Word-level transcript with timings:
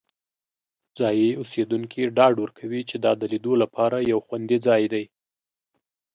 ځایی 0.97 1.29
اوسیدونکي 1.41 2.01
ډاډ 2.17 2.35
ورکوي 2.39 2.81
چې 2.89 2.95
دا 3.05 3.11
د 3.21 3.23
لیدو 3.31 3.53
لپاره 3.63 3.97
یو 4.11 4.19
خوندي 4.25 4.57
ځای 4.67 4.83
دی. 4.93 5.05